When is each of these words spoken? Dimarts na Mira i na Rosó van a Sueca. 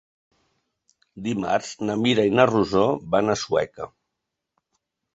Dimarts 1.27 1.69
na 1.85 1.97
Mira 2.05 2.27
i 2.31 2.33
na 2.41 2.49
Rosó 2.55 2.89
van 3.15 3.31
a 3.31 3.39
Sueca. 3.45 3.93